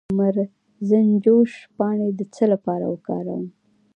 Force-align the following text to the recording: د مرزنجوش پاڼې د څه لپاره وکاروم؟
د 0.07 0.11
مرزنجوش 0.19 1.51
پاڼې 1.77 2.09
د 2.19 2.21
څه 2.35 2.43
لپاره 2.53 2.85
وکاروم؟ 2.93 3.45